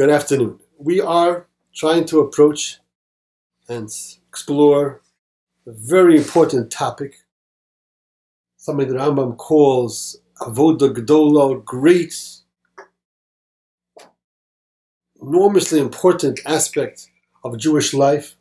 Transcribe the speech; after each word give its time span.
Good 0.00 0.08
afternoon. 0.08 0.60
We 0.78 1.02
are 1.02 1.46
trying 1.74 2.06
to 2.06 2.20
approach 2.20 2.78
and 3.68 3.90
explore 4.30 5.02
a 5.66 5.72
very 5.72 6.16
important 6.16 6.70
topic, 6.70 7.16
something 8.56 8.88
that 8.88 8.96
Rambam 8.96 9.36
calls 9.36 10.18
Avodah 10.40 10.94
Gdola, 10.94 11.62
great, 11.62 12.14
enormously 15.20 15.78
important 15.80 16.40
aspect 16.46 17.10
of 17.44 17.58
Jewish 17.58 17.92
life, 17.92 18.36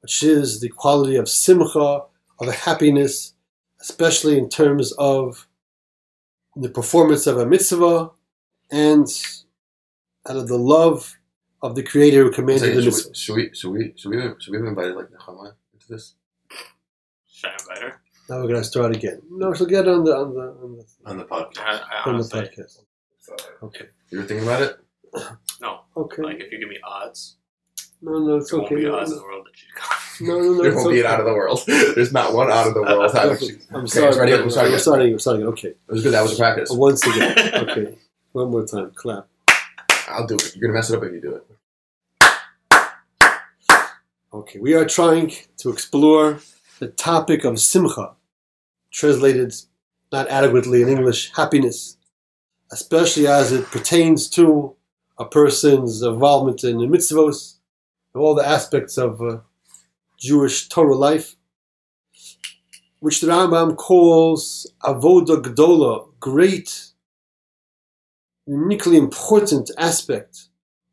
which 0.00 0.22
is 0.22 0.60
the 0.60 0.70
quality 0.70 1.16
of 1.16 1.28
simcha, 1.28 2.04
of 2.40 2.54
happiness, 2.54 3.34
especially 3.78 4.38
in 4.38 4.48
terms 4.48 4.90
of 4.92 5.46
the 6.56 6.70
performance 6.70 7.26
of 7.26 7.36
a 7.36 7.44
mitzvah 7.44 8.10
and 8.70 9.06
out 10.28 10.36
of 10.36 10.48
the 10.48 10.58
love 10.58 11.16
of 11.62 11.74
the 11.74 11.82
Creator 11.82 12.24
who 12.24 12.30
commanded 12.30 12.60
Say, 12.60 12.74
the 12.74 12.82
should, 12.82 12.94
we, 12.94 13.14
should 13.14 13.34
we 13.36 13.50
should 13.54 13.70
we 13.72 13.94
should 13.96 14.10
we 14.10 14.34
should 14.40 14.50
we 14.52 14.58
have 14.58 14.66
invited 14.66 14.96
like 14.96 15.06
Nechama 15.10 15.52
into 15.72 15.86
this 15.88 16.14
Should 17.26 17.50
I 17.50 17.52
invite 17.60 17.78
her? 17.82 18.00
Now 18.28 18.36
we're 18.36 18.48
going 18.48 18.54
to 18.62 18.64
start 18.64 18.94
again. 18.96 19.20
No, 19.30 19.52
she'll 19.52 19.66
get 19.66 19.86
on 19.86 20.02
the 20.04 20.16
on 20.16 20.34
the 20.34 20.40
on 20.62 20.76
the, 20.78 20.84
on 21.10 21.18
the 21.18 21.24
podcast? 21.24 21.58
I, 21.58 21.72
I 21.72 21.76
on 21.76 22.04
the 22.04 22.10
honestly, 22.10 22.40
podcast. 22.40 22.78
Okay. 23.62 23.84
You 24.10 24.18
were 24.18 24.24
thinking 24.24 24.46
about 24.46 24.62
it? 24.62 24.76
no. 25.60 25.80
Okay. 25.96 26.22
Like 26.22 26.40
if 26.40 26.50
you 26.52 26.58
give 26.58 26.68
me 26.68 26.78
odds, 26.84 27.36
No, 28.02 28.18
no, 28.18 28.36
it's 28.36 28.50
there 28.50 28.60
okay. 28.60 28.74
won't 28.76 28.84
be 28.84 28.90
No, 28.90 28.96
odds 28.98 29.10
in 29.10 29.16
no, 29.16 29.22
the 29.22 29.26
world 29.28 29.46
that 29.46 29.56
she'd 29.56 29.74
come. 29.74 30.26
no, 30.26 30.38
no, 30.38 30.52
no, 30.54 30.62
there 30.62 30.74
won't 30.74 30.90
be 30.90 31.00
an 31.00 31.06
out 31.06 31.20
of 31.20 31.26
the 31.26 31.34
world. 31.34 31.60
There's 31.66 32.12
not 32.12 32.32
one 32.34 32.50
out 32.50 32.66
of 32.66 32.74
the 32.74 32.82
world. 32.82 33.12
How 33.12 33.28
did 33.28 33.30
I'm 33.30 33.36
Okay, 33.36 33.38
sorry. 33.38 33.52
it's. 33.52 33.66
I'm 33.70 33.76
I'm 33.80 33.86
sorry. 33.88 34.12
sorry. 34.12 34.32
I'm 34.72 34.78
starting. 34.80 35.12
I'm 35.12 35.18
starting. 35.18 35.46
Okay. 35.48 35.68
It 35.68 35.78
was 35.88 36.02
good. 36.02 36.12
That 36.14 36.22
was 36.22 36.32
a 36.34 36.36
practice. 36.36 36.70
Once 36.72 37.06
again. 37.06 37.36
Okay. 37.68 37.98
One 38.32 38.50
more 38.50 38.66
time. 38.66 38.90
Clap. 38.94 39.28
I'll 40.08 40.26
do 40.26 40.34
it. 40.34 40.54
You're 40.54 40.68
gonna 40.68 40.78
mess 40.78 40.90
it 40.90 40.96
up 40.96 41.04
if 41.04 41.12
you 41.12 41.20
do 41.20 41.34
it. 41.36 41.46
Okay. 44.32 44.58
We 44.58 44.74
are 44.74 44.84
trying 44.84 45.32
to 45.58 45.70
explore 45.70 46.40
the 46.80 46.88
topic 46.88 47.44
of 47.44 47.60
simcha, 47.60 48.14
translated 48.90 49.54
not 50.12 50.28
adequately 50.28 50.82
in 50.82 50.88
English, 50.88 51.32
happiness, 51.34 51.96
especially 52.72 53.26
as 53.26 53.52
it 53.52 53.64
pertains 53.66 54.28
to 54.30 54.74
a 55.18 55.24
person's 55.24 56.02
involvement 56.02 56.64
in 56.64 56.78
the 56.78 56.86
mitzvos, 56.86 57.56
of 58.14 58.20
all 58.20 58.34
the 58.34 58.46
aspects 58.46 58.98
of 58.98 59.20
uh, 59.22 59.38
Jewish 60.18 60.68
Torah 60.68 60.96
life, 60.96 61.36
which 63.00 63.20
the 63.20 63.28
Rambam 63.28 63.76
calls 63.76 64.66
avodah 64.82 65.42
gdola, 65.42 66.08
great, 66.20 66.93
uniquely 68.46 68.96
important 68.96 69.70
aspect 69.78 70.48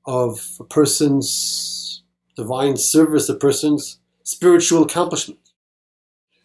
of 0.06 0.58
a 0.60 0.64
person's 0.64 2.04
divine 2.36 2.78
service, 2.78 3.30
a 3.30 3.36
person's 3.36 4.00
spiritual 4.24 4.84
accomplishment. 4.84 5.40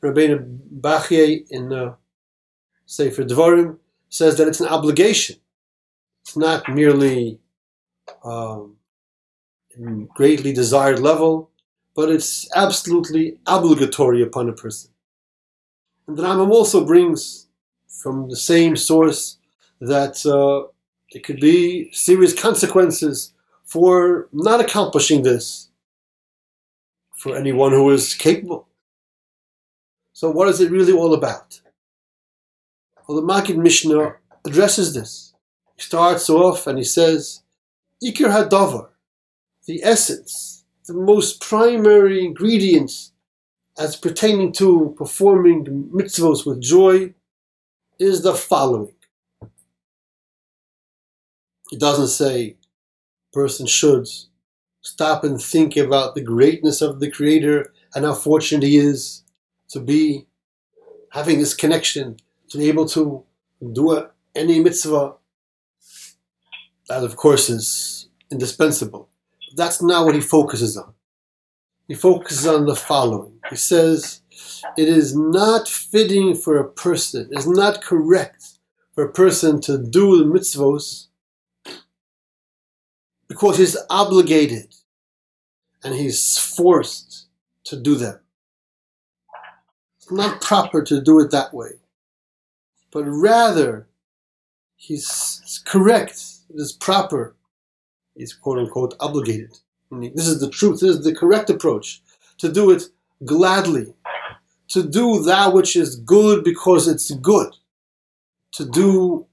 Rabbeinu 0.03 0.59
Bachye 0.81 1.47
in 1.51 1.73
uh, 1.73 1.95
Sefer 2.87 3.25
Devarim 3.25 3.79
says 4.09 4.37
that 4.37 4.49
it's 4.49 4.61
an 4.61 4.69
obligation. 4.69 5.37
It's 6.23 6.37
not 6.37 6.69
merely 6.69 7.41
um, 8.25 8.77
a 9.79 9.91
greatly 10.15 10.53
desired 10.53 10.99
level, 10.99 11.51
but 11.95 12.11
it's 12.11 12.49
absolutely 12.55 13.39
obligatory 13.47 14.23
upon 14.23 14.49
a 14.49 14.53
person. 14.53 14.91
And 16.07 16.17
the 16.17 16.23
Rambam 16.23 16.51
also 16.51 16.85
brings 16.85 17.49
from 17.89 18.29
the 18.29 18.37
same 18.37 18.77
source 18.77 19.39
that 19.81 20.25
uh, 20.27 20.71
there 21.17 21.23
could 21.23 21.41
be 21.41 21.91
serious 21.93 22.39
consequences 22.39 23.33
for 23.65 24.29
not 24.35 24.61
accomplishing 24.61 25.23
this 25.23 25.71
for 27.15 27.35
anyone 27.35 27.73
who 27.73 27.89
is 27.89 28.13
capable. 28.13 28.69
So, 30.13 30.31
what 30.31 30.49
is 30.49 30.61
it 30.61 30.71
really 30.71 30.93
all 30.93 31.15
about? 31.15 31.59
Well, 33.09 33.19
the 33.19 33.27
Maggid 33.27 33.57
Mishnah 33.57 34.17
addresses 34.45 34.93
this. 34.93 35.33
He 35.77 35.81
starts 35.81 36.29
off 36.29 36.67
and 36.67 36.77
he 36.77 36.85
says, 36.85 37.43
Ikar 38.05 38.31
Hadavar, 38.31 38.89
the 39.65 39.83
essence, 39.85 40.67
the 40.87 40.93
most 40.93 41.41
primary 41.41 42.27
ingredients 42.27 43.13
as 43.79 43.97
pertaining 43.97 44.53
to 44.53 44.95
performing 44.99 45.65
the 45.65 45.71
mitzvos 45.71 46.45
with 46.45 46.61
joy 46.61 47.15
is 47.99 48.21
the 48.21 48.35
following. 48.35 48.96
It 51.73 51.81
doesn't 51.81 52.09
say 52.09 52.57
person 53.33 53.67
should 53.67 54.07
stop 54.83 55.25
and 55.25 55.41
think 55.41 55.77
about 55.77 56.15
the 56.15 56.23
greatness 56.23 56.81
of 56.81 57.01
the 57.01 57.11
Creator 57.11 57.73
and 57.95 58.05
how 58.05 58.15
fortunate 58.15 58.63
he 58.63 58.77
is 58.77 59.25
to 59.69 59.81
be 59.81 60.27
having 61.11 61.39
this 61.39 61.55
connection, 61.55 62.17
to 62.49 62.59
be 62.59 62.69
able 62.69 62.87
to 62.89 63.25
do 63.73 64.07
any 64.35 64.61
mitzvah. 64.61 65.15
That, 66.89 67.03
of 67.03 67.17
course, 67.17 67.51
is 67.51 68.09
indispensable. 68.31 69.09
But 69.51 69.57
that's 69.57 69.83
not 69.83 70.05
what 70.05 70.15
he 70.15 70.21
focuses 70.21 70.77
on. 70.77 70.95
He 71.89 71.95
focuses 71.95 72.47
on 72.47 72.67
the 72.67 72.77
following. 72.77 73.41
He 73.51 73.57
says, 73.57 74.23
It 74.77 74.89
is 74.89 75.17
not 75.17 75.69
fitting 75.69 76.37
for 76.37 76.59
a 76.59 76.71
person, 76.71 77.29
it 77.33 77.39
is 77.39 77.49
not 77.49 77.83
correct 77.83 78.59
for 78.95 79.05
a 79.05 79.13
person 79.13 79.61
to 79.63 79.79
do 79.79 80.19
the 80.19 80.25
mitzvahs 80.25 81.09
because 83.29 83.59
he's 83.59 83.77
obligated 83.91 84.75
and 85.83 85.95
he's 85.95 86.39
forced 86.39 87.27
to 87.65 87.77
do 87.77 87.95
them. 87.95 88.21
It's 89.97 90.11
not 90.11 90.41
proper 90.41 90.83
to 90.83 91.01
do 91.01 91.21
it 91.21 91.31
that 91.33 91.53
way, 91.53 91.73
but 92.93 93.05
rather 93.05 93.89
he's 94.77 95.63
correct, 95.67 96.23
it 96.49 96.61
is 96.61 96.73
proper, 96.73 97.35
he's 98.15 98.33
quote 98.33 98.59
unquote 98.59 98.95
obligated. 99.01 99.59
This 99.91 100.29
is 100.29 100.41
the 100.41 100.51
truth, 100.51 100.81
this 100.81 100.97
is 100.97 101.05
the 101.05 101.15
correct 101.15 101.51
approach. 101.51 102.03
To 102.39 102.53
do 102.53 102.71
it 102.71 102.85
gladly, 103.25 103.95
to 104.69 104.83
do 104.83 105.23
that 105.23 105.53
which 105.53 105.75
is 105.75 105.97
good 105.97 106.45
because 106.45 106.87
it's 106.87 107.11
good, 107.11 107.53
to 108.53 108.65
do 108.65 109.27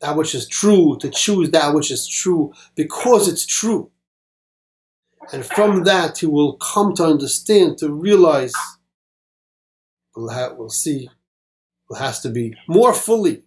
that 0.00 0.16
which 0.16 0.34
is 0.34 0.48
true, 0.48 0.96
to 1.00 1.10
choose 1.10 1.50
that 1.50 1.74
which 1.74 1.90
is 1.90 2.06
true 2.06 2.52
because 2.74 3.28
it's 3.28 3.46
true. 3.46 3.90
And 5.32 5.44
from 5.44 5.84
that, 5.84 6.18
he 6.18 6.26
will 6.26 6.54
come 6.54 6.94
to 6.94 7.04
understand, 7.04 7.78
to 7.78 7.92
realize, 7.92 8.52
we'll, 10.14 10.30
ha- 10.30 10.54
we'll 10.56 10.70
see, 10.70 11.08
it 11.90 11.98
has 11.98 12.20
to 12.20 12.28
be 12.28 12.54
more 12.68 12.94
fully 12.94 13.42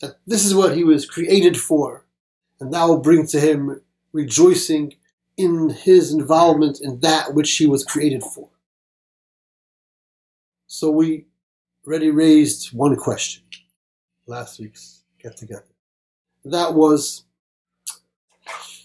that 0.00 0.16
this 0.26 0.44
is 0.44 0.54
what 0.54 0.76
he 0.76 0.84
was 0.84 1.06
created 1.06 1.56
for. 1.56 2.04
And 2.60 2.72
that 2.72 2.84
will 2.84 3.00
bring 3.00 3.26
to 3.28 3.40
him 3.40 3.80
rejoicing 4.12 4.94
in 5.36 5.70
his 5.70 6.12
involvement 6.12 6.80
in 6.82 7.00
that 7.00 7.34
which 7.34 7.56
he 7.56 7.66
was 7.66 7.84
created 7.84 8.22
for. 8.22 8.48
So 10.66 10.90
we 10.90 11.26
already 11.86 12.10
raised 12.10 12.72
one 12.72 12.96
question 12.96 13.44
last 14.26 14.60
week's 14.60 15.04
get 15.22 15.36
together. 15.36 15.64
That 16.44 16.74
was 16.74 17.24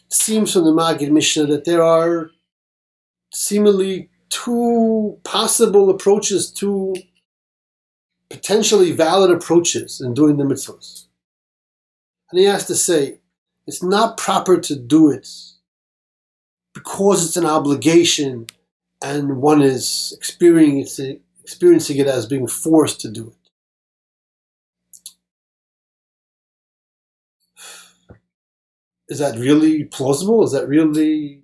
seems 0.09 0.53
from 0.53 0.65
the 0.65 0.71
Magid 0.71 1.11
Mishnah 1.11 1.47
that 1.47 1.65
there 1.65 1.83
are 1.83 2.29
seemingly 3.31 4.09
two 4.29 5.19
possible 5.23 5.89
approaches, 5.89 6.51
two 6.51 6.95
potentially 8.29 8.91
valid 8.91 9.31
approaches 9.31 10.01
in 10.01 10.13
doing 10.13 10.37
the 10.37 10.43
mitzvahs. 10.43 11.07
And 12.31 12.39
he 12.39 12.45
has 12.45 12.65
to 12.67 12.75
say, 12.75 13.19
it's 13.67 13.83
not 13.83 14.17
proper 14.17 14.59
to 14.59 14.75
do 14.75 15.09
it 15.09 15.27
because 16.73 17.25
it's 17.25 17.37
an 17.37 17.45
obligation 17.45 18.47
and 19.03 19.37
one 19.37 19.61
is 19.61 20.13
experiencing, 20.17 21.19
experiencing 21.43 21.97
it 21.97 22.07
as 22.07 22.25
being 22.25 22.47
forced 22.47 23.01
to 23.01 23.11
do 23.11 23.27
it. 23.27 23.42
Is 29.09 29.19
that 29.19 29.37
really 29.37 29.83
plausible? 29.85 30.43
Is 30.43 30.51
that 30.53 30.67
really 30.67 31.43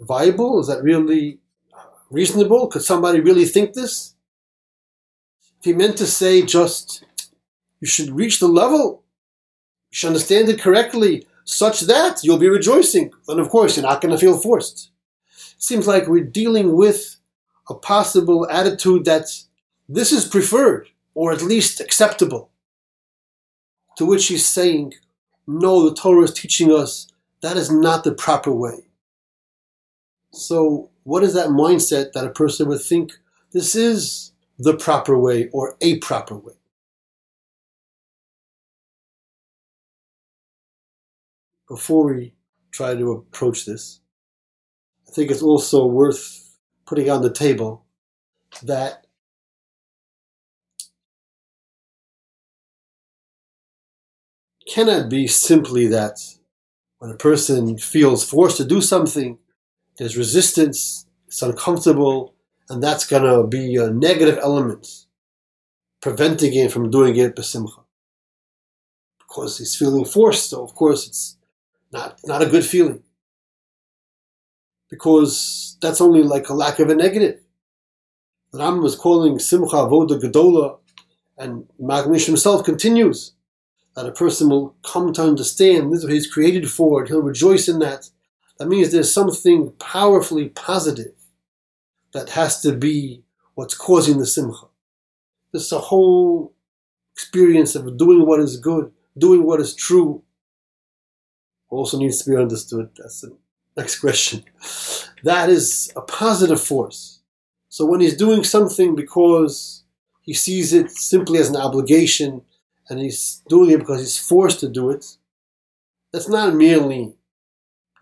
viable? 0.00 0.60
Is 0.60 0.68
that 0.68 0.82
really 0.82 1.40
reasonable? 2.10 2.68
Could 2.68 2.82
somebody 2.82 3.20
really 3.20 3.44
think 3.44 3.74
this? 3.74 4.14
If 5.58 5.64
he 5.64 5.72
meant 5.72 5.98
to 5.98 6.06
say 6.06 6.42
just 6.42 7.04
you 7.80 7.86
should 7.86 8.10
reach 8.10 8.40
the 8.40 8.48
level, 8.48 9.02
you 9.90 9.96
should 9.96 10.08
understand 10.08 10.48
it 10.48 10.60
correctly, 10.60 11.26
such 11.44 11.80
that 11.80 12.20
you'll 12.22 12.38
be 12.38 12.48
rejoicing, 12.48 13.10
then 13.26 13.40
of 13.40 13.48
course 13.48 13.76
you're 13.76 13.86
not 13.86 14.00
going 14.00 14.12
to 14.12 14.18
feel 14.18 14.38
forced. 14.38 14.90
It 15.32 15.62
seems 15.62 15.86
like 15.86 16.06
we're 16.06 16.24
dealing 16.24 16.76
with 16.76 17.16
a 17.68 17.74
possible 17.74 18.48
attitude 18.48 19.04
that 19.04 19.26
this 19.88 20.12
is 20.12 20.24
preferred, 20.26 20.88
or 21.14 21.32
at 21.32 21.42
least 21.42 21.80
acceptable. 21.80 22.50
To 23.96 24.06
which 24.06 24.28
he's 24.28 24.46
saying, 24.46 24.94
no, 25.50 25.88
the 25.88 25.94
Torah 25.94 26.22
is 26.22 26.32
teaching 26.32 26.72
us 26.72 27.08
that 27.42 27.56
is 27.56 27.72
not 27.72 28.04
the 28.04 28.12
proper 28.12 28.52
way. 28.52 28.86
So, 30.32 30.90
what 31.02 31.24
is 31.24 31.34
that 31.34 31.48
mindset 31.48 32.12
that 32.12 32.24
a 32.24 32.30
person 32.30 32.68
would 32.68 32.80
think 32.80 33.12
this 33.52 33.74
is 33.74 34.32
the 34.58 34.76
proper 34.76 35.18
way 35.18 35.48
or 35.52 35.76
a 35.80 35.98
proper 35.98 36.36
way? 36.36 36.54
Before 41.68 42.14
we 42.14 42.34
try 42.70 42.94
to 42.94 43.10
approach 43.10 43.64
this, 43.64 44.00
I 45.08 45.12
think 45.12 45.32
it's 45.32 45.42
also 45.42 45.84
worth 45.84 46.56
putting 46.86 47.10
on 47.10 47.22
the 47.22 47.32
table 47.32 47.86
that 48.62 49.06
cannot 54.70 55.10
be 55.10 55.26
simply 55.26 55.88
that 55.88 56.20
when 56.98 57.10
a 57.10 57.16
person 57.16 57.76
feels 57.76 58.28
forced 58.28 58.56
to 58.58 58.64
do 58.64 58.80
something, 58.80 59.38
there's 59.98 60.16
resistance, 60.16 61.06
it's 61.26 61.42
uncomfortable, 61.42 62.34
and 62.68 62.82
that's 62.82 63.06
going 63.06 63.24
to 63.24 63.46
be 63.48 63.74
a 63.76 63.90
negative 63.90 64.38
element 64.40 64.86
preventing 66.00 66.52
him 66.52 66.70
from 66.70 66.90
doing 66.90 67.16
it 67.16 67.34
besimcha. 67.34 67.84
Because 69.18 69.58
he's 69.58 69.76
feeling 69.76 70.04
forced, 70.04 70.50
so 70.50 70.62
of 70.62 70.74
course 70.74 71.06
it's 71.06 71.36
not, 71.92 72.20
not 72.24 72.42
a 72.42 72.46
good 72.46 72.64
feeling. 72.64 73.02
Because 74.88 75.76
that's 75.82 76.00
only 76.00 76.22
like 76.22 76.48
a 76.48 76.54
lack 76.54 76.78
of 76.78 76.88
a 76.88 76.94
negative. 76.94 77.40
The 78.52 78.58
Rambam 78.58 78.82
was 78.82 78.96
calling 78.96 79.38
Simcha 79.38 79.76
Avoda 79.76 80.20
Gedola, 80.20 80.78
and 81.38 81.68
Magnish 81.80 82.26
himself 82.26 82.64
continues 82.64 83.34
that 83.96 84.06
a 84.06 84.12
person 84.12 84.48
will 84.48 84.76
come 84.82 85.12
to 85.12 85.22
understand 85.22 85.92
this 85.92 86.00
is 86.00 86.04
what 86.04 86.12
he's 86.12 86.32
created 86.32 86.70
for, 86.70 87.00
and 87.00 87.08
he'll 87.08 87.22
rejoice 87.22 87.68
in 87.68 87.78
that. 87.80 88.08
That 88.58 88.68
means 88.68 88.90
there's 88.92 89.12
something 89.12 89.72
powerfully 89.78 90.50
positive 90.50 91.14
that 92.12 92.30
has 92.30 92.60
to 92.62 92.72
be 92.72 93.22
what's 93.54 93.74
causing 93.74 94.18
the 94.18 94.26
simcha. 94.26 94.66
This 95.52 95.66
is 95.66 95.72
a 95.72 95.78
whole 95.78 96.52
experience 97.12 97.74
of 97.74 97.96
doing 97.96 98.26
what 98.26 98.40
is 98.40 98.56
good, 98.56 98.92
doing 99.18 99.44
what 99.44 99.60
is 99.60 99.74
true, 99.74 100.22
also 101.68 101.98
needs 101.98 102.22
to 102.22 102.30
be 102.30 102.36
understood. 102.36 102.90
That's 102.96 103.20
the 103.22 103.36
next 103.76 104.00
question. 104.00 104.44
That 105.22 105.50
is 105.50 105.92
a 105.96 106.00
positive 106.00 106.62
force. 106.62 107.20
So 107.68 107.84
when 107.84 108.00
he's 108.00 108.16
doing 108.16 108.42
something 108.42 108.94
because 108.94 109.84
he 110.22 110.32
sees 110.32 110.72
it 110.72 110.90
simply 110.90 111.38
as 111.38 111.50
an 111.50 111.56
obligation 111.56 112.40
and 112.90 113.00
he's 113.00 113.42
doing 113.48 113.70
it 113.70 113.78
because 113.78 114.00
he's 114.00 114.18
forced 114.18 114.60
to 114.60 114.68
do 114.68 114.90
it, 114.90 115.16
that's 116.12 116.28
not 116.28 116.54
merely, 116.54 117.14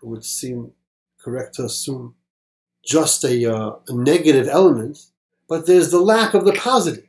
it 0.01 0.07
would 0.07 0.25
seem 0.25 0.71
correct 1.19 1.55
to 1.55 1.63
assume, 1.63 2.15
just 2.83 3.23
a, 3.23 3.45
uh, 3.45 3.75
a 3.87 3.93
negative 3.93 4.47
element, 4.47 4.97
but 5.47 5.67
there's 5.67 5.91
the 5.91 5.99
lack 5.99 6.33
of 6.33 6.45
the 6.45 6.53
positive. 6.53 7.05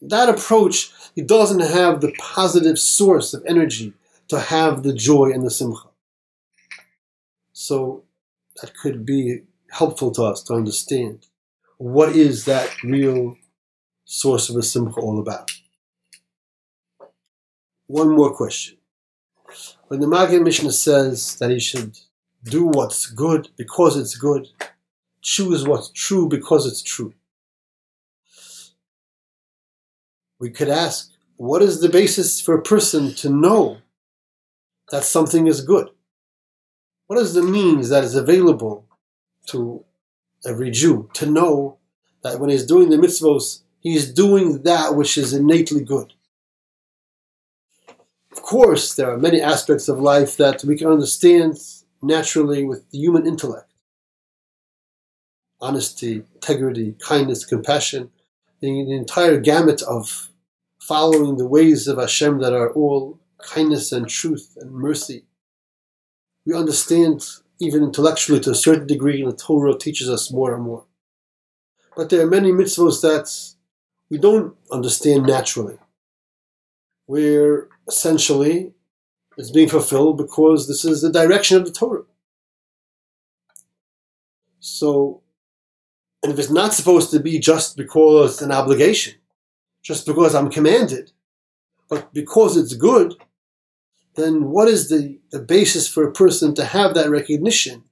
That 0.00 0.28
approach, 0.28 0.90
he 1.14 1.22
doesn't 1.22 1.60
have 1.60 2.00
the 2.00 2.12
positive 2.18 2.78
source 2.78 3.34
of 3.34 3.44
energy 3.46 3.92
to 4.28 4.40
have 4.40 4.82
the 4.82 4.92
joy 4.92 5.30
and 5.32 5.44
the 5.44 5.50
simcha. 5.50 5.88
So 7.52 8.04
that 8.60 8.76
could 8.76 9.04
be 9.04 9.42
helpful 9.70 10.10
to 10.12 10.22
us 10.24 10.42
to 10.44 10.54
understand 10.54 11.26
what 11.78 12.16
is 12.16 12.44
that 12.46 12.82
real 12.82 13.36
source 14.04 14.48
of 14.48 14.54
the 14.54 14.62
simcha 14.62 15.00
all 15.00 15.18
about. 15.18 15.50
One 17.86 18.16
more 18.16 18.34
question. 18.34 18.78
When 19.86 20.00
the 20.00 20.08
Maggid 20.08 20.42
Mishnah 20.42 20.72
says 20.72 21.36
that 21.36 21.50
he 21.50 21.60
should 21.60 21.96
do 22.42 22.66
what's 22.66 23.06
good 23.06 23.48
because 23.56 23.96
it's 23.96 24.16
good, 24.16 24.48
choose 25.22 25.66
what's 25.66 25.90
true 25.90 26.28
because 26.28 26.66
it's 26.66 26.82
true. 26.82 27.14
We 30.40 30.50
could 30.50 30.68
ask, 30.68 31.12
what 31.36 31.62
is 31.62 31.80
the 31.80 31.88
basis 31.88 32.40
for 32.40 32.56
a 32.56 32.62
person 32.62 33.14
to 33.14 33.30
know 33.30 33.78
that 34.90 35.04
something 35.04 35.46
is 35.46 35.60
good? 35.60 35.90
What 37.06 37.20
is 37.20 37.34
the 37.34 37.42
means 37.42 37.88
that 37.90 38.02
is 38.02 38.16
available 38.16 38.86
to 39.46 39.84
every 40.44 40.72
Jew 40.72 41.08
to 41.14 41.26
know 41.26 41.78
that 42.24 42.40
when 42.40 42.50
he's 42.50 42.66
doing 42.66 42.90
the 42.90 42.96
mitzvos, 42.96 43.62
he's 43.78 44.12
doing 44.12 44.62
that 44.62 44.96
which 44.96 45.16
is 45.16 45.32
innately 45.32 45.84
good? 45.84 46.12
Of 48.36 48.42
course, 48.42 48.94
there 48.94 49.10
are 49.10 49.16
many 49.16 49.40
aspects 49.40 49.88
of 49.88 49.98
life 49.98 50.36
that 50.36 50.62
we 50.62 50.76
can 50.76 50.88
understand 50.88 51.58
naturally 52.02 52.64
with 52.64 52.90
the 52.90 52.98
human 52.98 53.26
intellect 53.26 53.72
honesty, 55.58 56.22
integrity, 56.34 56.94
kindness, 57.00 57.46
compassion, 57.46 58.10
the, 58.60 58.84
the 58.84 58.94
entire 58.94 59.40
gamut 59.40 59.80
of 59.82 60.28
following 60.78 61.38
the 61.38 61.46
ways 61.46 61.88
of 61.88 61.96
Hashem 61.98 62.40
that 62.40 62.52
are 62.52 62.70
all 62.74 63.18
kindness 63.38 63.90
and 63.90 64.06
truth 64.06 64.56
and 64.60 64.70
mercy. 64.70 65.24
We 66.44 66.54
understand 66.54 67.26
even 67.58 67.82
intellectually 67.82 68.40
to 68.40 68.50
a 68.50 68.54
certain 68.54 68.86
degree, 68.86 69.22
and 69.22 69.32
the 69.32 69.36
Torah 69.36 69.78
teaches 69.78 70.10
us 70.10 70.30
more 70.30 70.54
and 70.54 70.62
more. 70.62 70.84
But 71.96 72.10
there 72.10 72.20
are 72.20 72.30
many 72.30 72.52
mitzvahs 72.52 73.00
that 73.00 73.54
we 74.10 74.18
don't 74.18 74.54
understand 74.70 75.24
naturally, 75.24 75.78
where 77.06 77.68
essentially 77.88 78.72
it's 79.36 79.50
being 79.50 79.68
fulfilled 79.68 80.16
because 80.16 80.66
this 80.66 80.84
is 80.84 81.02
the 81.02 81.12
direction 81.12 81.58
of 81.58 81.66
the 81.66 81.72
Torah. 81.72 82.04
So, 84.58 85.22
and 86.22 86.32
if 86.32 86.38
it's 86.38 86.50
not 86.50 86.74
supposed 86.74 87.10
to 87.12 87.20
be 87.20 87.38
just 87.38 87.76
because 87.76 88.34
it's 88.34 88.42
an 88.42 88.50
obligation, 88.50 89.14
just 89.82 90.06
because 90.06 90.34
I'm 90.34 90.50
commanded, 90.50 91.12
but 91.88 92.12
because 92.12 92.56
it's 92.56 92.74
good, 92.74 93.14
then 94.16 94.46
what 94.46 94.66
is 94.66 94.88
the, 94.88 95.20
the 95.30 95.38
basis 95.38 95.86
for 95.86 96.04
a 96.04 96.12
person 96.12 96.54
to 96.56 96.64
have 96.64 96.94
that 96.94 97.10
recognition 97.10 97.84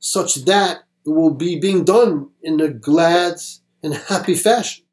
such 0.00 0.34
that 0.44 0.82
it 1.06 1.10
will 1.10 1.32
be 1.32 1.58
being 1.58 1.84
done 1.84 2.28
in 2.42 2.60
a 2.60 2.68
glad 2.68 3.36
and 3.82 3.94
happy 3.94 4.34
fashion? 4.34 4.84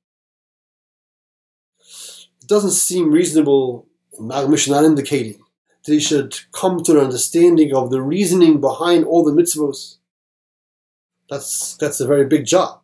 It 2.41 2.47
doesn't 2.47 2.71
seem 2.71 3.11
reasonable, 3.11 3.88
Magmish 4.19 4.69
not 4.69 4.83
indicating, 4.83 5.39
that 5.85 5.93
he 5.93 5.99
should 5.99 6.37
come 6.51 6.83
to 6.83 6.93
an 6.93 7.05
understanding 7.05 7.73
of 7.73 7.89
the 7.89 8.01
reasoning 8.01 8.59
behind 8.59 9.05
all 9.05 9.23
the 9.23 9.31
mitzvahs. 9.31 9.97
That's, 11.29 11.77
that's 11.77 11.99
a 11.99 12.07
very 12.07 12.25
big 12.25 12.45
job. 12.45 12.81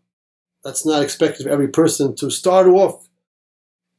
That's 0.63 0.86
not 0.86 1.04
expected 1.04 1.46
of 1.46 1.51
every 1.51 1.68
person 1.68 2.15
to 2.15 2.30
start 2.30 2.68
off 2.68 3.08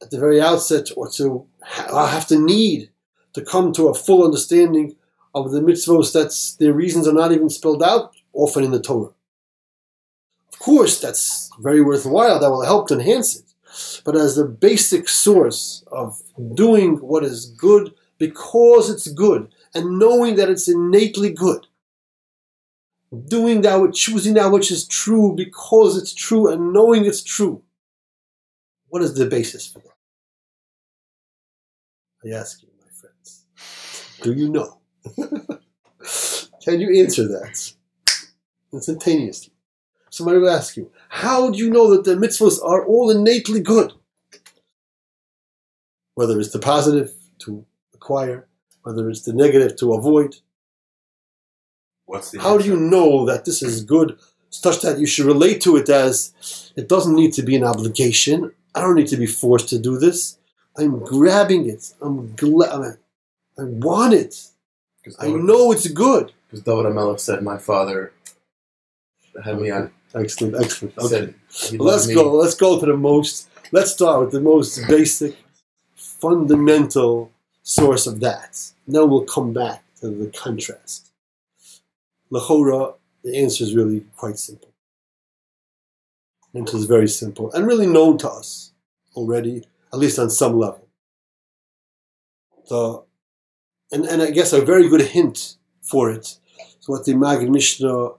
at 0.01 0.11
the 0.11 0.19
very 0.19 0.41
outset 0.41 0.89
or 0.95 1.09
to 1.11 1.47
have 1.61 2.27
to 2.27 2.39
need 2.39 2.89
to 3.33 3.43
come 3.43 3.71
to 3.73 3.87
a 3.87 3.93
full 3.93 4.23
understanding 4.23 4.95
of 5.33 5.51
the 5.51 5.61
mitzvahs 5.61 6.11
that's 6.11 6.55
their 6.55 6.73
reasons 6.73 7.07
are 7.07 7.13
not 7.13 7.31
even 7.31 7.49
spelled 7.49 7.83
out 7.83 8.13
often 8.33 8.63
in 8.63 8.71
the 8.71 8.81
Torah. 8.81 9.11
Of 10.51 10.59
course, 10.59 10.99
that's 10.99 11.51
very 11.59 11.81
worthwhile. 11.81 12.39
That 12.39 12.49
will 12.49 12.65
help 12.65 12.87
to 12.87 12.95
enhance 12.95 13.35
it. 13.35 13.45
But 14.03 14.15
as 14.15 14.35
the 14.35 14.45
basic 14.45 15.09
source 15.09 15.83
of 15.91 16.21
doing 16.53 16.97
what 16.97 17.23
is 17.23 17.45
good 17.45 17.93
because 18.17 18.89
it's 18.89 19.07
good 19.07 19.49
and 19.73 19.99
knowing 19.99 20.35
that 20.35 20.49
it's 20.49 20.67
innately 20.67 21.31
good, 21.31 21.67
doing 23.27 23.61
that, 23.61 23.93
choosing 23.93 24.33
that 24.35 24.51
which 24.51 24.71
is 24.71 24.87
true 24.87 25.33
because 25.35 25.97
it's 25.97 26.13
true 26.13 26.51
and 26.51 26.73
knowing 26.73 27.05
it's 27.05 27.23
true. 27.23 27.63
What 28.89 29.01
is 29.01 29.15
the 29.15 29.25
basis 29.25 29.67
for 29.67 29.79
that? 29.79 29.97
I 32.25 32.39
ask 32.39 32.61
you. 32.61 32.69
My 32.79 32.89
friends, 32.91 33.45
do 34.21 34.33
you 34.33 34.49
know? 34.49 34.79
Can 36.63 36.81
you 36.81 37.01
answer 37.01 37.27
that 37.27 37.73
instantaneously? 38.73 39.53
Somebody 40.17 40.39
will 40.39 40.49
ask 40.49 40.75
you, 40.75 40.89
how 41.09 41.51
do 41.51 41.59
you 41.59 41.69
know 41.69 41.91
that 41.91 42.03
the 42.03 42.15
mitzvahs 42.15 42.57
are 42.63 42.83
all 42.83 43.11
innately 43.11 43.59
good? 43.59 43.93
Whether 46.15 46.39
it's 46.39 46.51
the 46.51 46.57
positive 46.57 47.13
to 47.43 47.63
acquire, 47.93 48.47
whether 48.81 49.07
it's 49.11 49.21
the 49.21 49.33
negative 49.33 49.75
to 49.75 49.93
avoid. 49.93 50.37
What's 52.05 52.31
the 52.31 52.39
How 52.39 52.57
do 52.57 52.65
you 52.65 52.77
know 52.77 53.25
that 53.25 53.45
this 53.45 53.61
is 53.61 53.83
good 53.83 54.17
such 54.49 54.81
that 54.81 54.97
you 54.97 55.05
should 55.05 55.27
relate 55.27 55.61
to 55.61 55.75
it 55.77 55.87
as 55.87 56.33
it 56.75 56.89
doesn't 56.89 57.13
need 57.13 57.33
to 57.33 57.43
be 57.43 57.55
an 57.55 57.63
obligation? 57.63 58.51
I 58.73 58.81
don't 58.81 58.95
need 58.95 59.09
to 59.09 59.17
be 59.17 59.27
forced 59.27 59.69
to 59.69 59.77
do 59.77 59.99
this. 59.99 60.39
I'm 60.75 60.97
grabbing 60.97 61.69
it. 61.69 61.93
I'm 62.01 62.33
glad. 62.35 62.97
I 63.59 63.63
want 63.63 64.15
it. 64.15 64.47
I 65.19 65.27
know 65.27 65.71
it's 65.71 65.87
good. 65.89 66.33
Because 66.47 66.63
David 66.63 66.85
Hamelech 66.85 67.19
said, 67.19 67.43
"My 67.43 67.59
father 67.59 68.13
had 69.43 69.61
me 69.61 69.69
on." 69.69 69.91
Excellent, 70.15 70.55
excellent. 70.55 71.35
He 71.51 71.77
Let's 71.77 72.07
go. 72.07 72.33
Let's 72.33 72.55
go 72.55 72.79
to 72.79 72.85
the 72.85 72.97
most. 72.97 73.49
Let's 73.71 73.91
start 73.91 74.21
with 74.21 74.31
the 74.31 74.41
most 74.41 74.79
basic, 74.87 75.35
fundamental 75.95 77.31
source 77.61 78.07
of 78.07 78.21
that. 78.21 78.71
Then 78.87 79.09
we'll 79.09 79.25
come 79.25 79.51
back 79.53 79.83
to 79.99 80.09
the 80.09 80.27
contrast? 80.27 81.11
Lachora, 82.31 82.95
the 83.23 83.37
answer 83.37 83.63
is 83.63 83.75
really 83.75 84.05
quite 84.15 84.37
simple. 84.37 84.73
The 86.53 86.59
answer 86.59 86.77
is 86.77 86.85
very 86.85 87.07
simple 87.07 87.51
and 87.51 87.67
really 87.67 87.87
known 87.87 88.17
to 88.19 88.29
us 88.29 88.71
already, 89.15 89.63
at 89.91 89.99
least 89.99 90.19
on 90.19 90.29
some 90.29 90.57
level. 90.57 90.87
The, 92.69 93.03
and, 93.91 94.05
and 94.05 94.21
I 94.21 94.31
guess 94.31 94.53
a 94.53 94.61
very 94.61 94.89
good 94.89 95.01
hint 95.01 95.55
for 95.81 96.09
it 96.09 96.37
is 96.79 96.87
what 96.87 97.05
the 97.05 97.13
Magid 97.13 97.49
Mishnah 97.49 98.09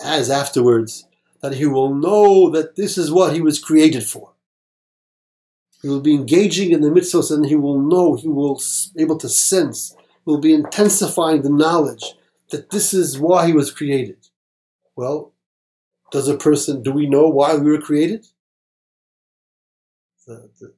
has 0.00 0.30
afterwards, 0.30 1.06
that 1.40 1.54
he 1.54 1.66
will 1.66 1.94
know 1.94 2.50
that 2.50 2.76
this 2.76 2.98
is 2.98 3.12
what 3.12 3.34
he 3.34 3.40
was 3.40 3.58
created 3.58 4.04
for. 4.04 4.32
He 5.82 5.88
will 5.88 6.00
be 6.00 6.14
engaging 6.14 6.72
in 6.72 6.80
the 6.80 6.90
mitzvahs 6.90 7.30
and 7.30 7.46
he 7.46 7.54
will 7.54 7.80
know, 7.80 8.16
he 8.16 8.28
will 8.28 8.60
be 8.94 9.02
able 9.02 9.18
to 9.18 9.28
sense, 9.28 9.94
will 10.24 10.38
be 10.38 10.52
intensifying 10.52 11.42
the 11.42 11.50
knowledge 11.50 12.14
that 12.50 12.70
this 12.70 12.92
is 12.92 13.18
why 13.18 13.46
he 13.46 13.52
was 13.52 13.70
created. 13.70 14.28
Well, 14.96 15.32
does 16.10 16.26
a 16.26 16.36
person, 16.36 16.82
do 16.82 16.90
we 16.90 17.06
know 17.06 17.28
why 17.28 17.54
we 17.54 17.70
were 17.70 17.80
created? 17.80 18.26
The, 20.26 20.50
the, 20.58 20.74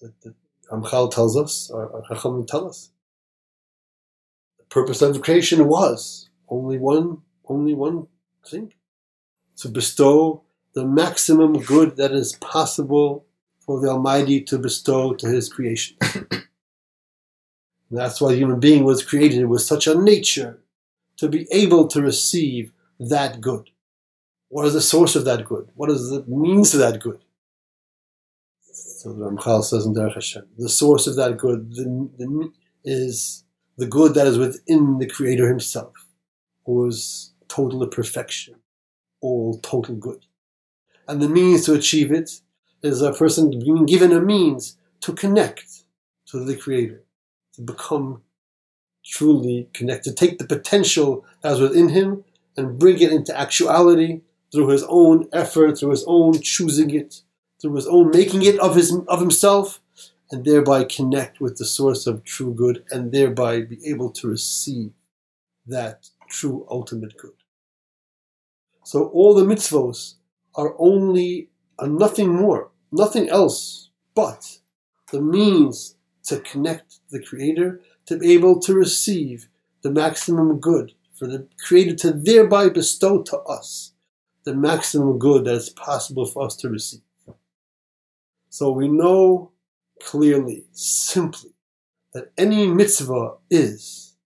the, 0.00 0.12
the 0.22 0.34
Ramchal 0.70 1.12
tells 1.12 1.36
us, 1.36 1.70
or, 1.70 1.86
or 1.86 2.02
Chachamim 2.02 2.46
tell 2.46 2.68
us. 2.68 2.90
The 4.58 4.64
purpose 4.64 5.02
of 5.02 5.20
creation 5.22 5.68
was 5.68 6.28
only 6.48 6.78
one, 6.78 7.18
only 7.46 7.74
one 7.74 8.08
thing. 8.46 8.72
To 9.60 9.68
bestow 9.68 10.42
the 10.74 10.86
maximum 10.86 11.60
good 11.60 11.96
that 11.96 12.12
is 12.12 12.34
possible 12.34 13.26
for 13.58 13.80
the 13.80 13.88
Almighty 13.88 14.40
to 14.42 14.58
bestow 14.58 15.14
to 15.14 15.28
His 15.28 15.48
creation. 15.48 15.96
that's 17.90 18.20
why 18.20 18.32
the 18.32 18.38
human 18.38 18.60
being 18.60 18.84
was 18.84 19.04
created 19.04 19.46
with 19.46 19.62
such 19.62 19.86
a 19.86 19.94
nature 19.94 20.60
to 21.18 21.28
be 21.28 21.46
able 21.52 21.88
to 21.88 22.00
receive 22.00 22.72
that 22.98 23.40
good. 23.40 23.68
What 24.48 24.66
is 24.66 24.72
the 24.72 24.80
source 24.80 25.14
of 25.14 25.24
that 25.26 25.44
good? 25.44 25.68
What 25.74 25.88
does 25.88 26.10
it 26.10 26.28
means 26.28 26.70
to 26.70 26.78
that 26.78 27.00
good? 27.00 27.20
So 28.60 29.12
the 29.12 29.30
Ramchal 29.30 29.64
says 29.64 29.86
in 29.86 29.94
Derech 29.94 30.14
Hashem, 30.14 30.46
the 30.58 30.68
source 30.68 31.06
of 31.06 31.16
that 31.16 31.36
good 31.36 31.74
the, 31.74 32.08
the, 32.18 32.52
is 32.84 33.44
the 33.76 33.86
good 33.86 34.14
that 34.14 34.26
is 34.26 34.38
within 34.38 34.98
the 34.98 35.06
Creator 35.06 35.48
Himself, 35.48 36.06
who 36.66 36.86
is 36.86 37.32
total 37.48 37.86
perfection, 37.86 38.56
all 39.20 39.58
total 39.58 39.94
good. 39.94 40.24
And 41.08 41.20
the 41.20 41.28
means 41.28 41.64
to 41.66 41.74
achieve 41.74 42.12
it 42.12 42.40
is 42.82 43.02
a 43.02 43.12
person 43.12 43.50
being 43.50 43.86
given 43.86 44.12
a 44.12 44.20
means 44.20 44.76
to 45.00 45.12
connect 45.12 45.84
to 46.26 46.44
the 46.44 46.56
Creator, 46.56 47.02
to 47.54 47.62
become 47.62 48.22
truly 49.04 49.68
connected, 49.72 50.16
to 50.16 50.26
take 50.26 50.38
the 50.38 50.46
potential 50.46 51.24
that 51.42 51.54
is 51.54 51.60
within 51.60 51.88
him 51.88 52.24
and 52.56 52.78
bring 52.78 53.00
it 53.00 53.12
into 53.12 53.38
actuality 53.38 54.22
through 54.52 54.68
his 54.68 54.84
own 54.88 55.28
effort, 55.32 55.78
through 55.78 55.90
his 55.90 56.04
own 56.06 56.40
choosing 56.40 56.90
it, 56.90 57.22
through 57.60 57.74
his 57.74 57.86
own 57.86 58.10
making 58.10 58.42
it 58.42 58.58
of 58.60 58.76
his 58.76 58.96
of 59.08 59.20
himself, 59.20 59.80
and 60.30 60.44
thereby 60.44 60.84
connect 60.84 61.40
with 61.40 61.58
the 61.58 61.64
source 61.64 62.06
of 62.06 62.24
true 62.24 62.54
good, 62.54 62.84
and 62.90 63.12
thereby 63.12 63.62
be 63.62 63.78
able 63.86 64.10
to 64.10 64.28
receive 64.28 64.92
that 65.66 66.08
true 66.28 66.66
ultimate 66.70 67.16
good. 67.16 67.39
So 68.82 69.08
all 69.08 69.34
the 69.34 69.44
mitzvos 69.44 70.14
are 70.54 70.74
only 70.78 71.48
are 71.78 71.88
nothing 71.88 72.28
more, 72.28 72.70
nothing 72.92 73.28
else 73.28 73.90
but 74.14 74.58
the 75.10 75.20
means 75.20 75.96
to 76.24 76.40
connect 76.40 77.00
the 77.10 77.22
Creator, 77.22 77.80
to 78.06 78.18
be 78.18 78.32
able 78.32 78.60
to 78.60 78.74
receive 78.74 79.48
the 79.82 79.90
maximum 79.90 80.58
good, 80.60 80.92
for 81.14 81.26
the 81.26 81.46
Creator 81.66 81.96
to 81.96 82.12
thereby 82.12 82.68
bestow 82.68 83.22
to 83.22 83.38
us 83.40 83.92
the 84.44 84.54
maximum 84.54 85.18
good 85.18 85.44
that 85.44 85.54
is 85.54 85.70
possible 85.70 86.26
for 86.26 86.44
us 86.44 86.56
to 86.56 86.68
receive. 86.68 87.00
So 88.48 88.70
we 88.70 88.88
know 88.88 89.52
clearly, 90.02 90.64
simply, 90.72 91.50
that 92.12 92.32
any 92.36 92.66
mitzvah 92.66 93.34
is 93.50 94.16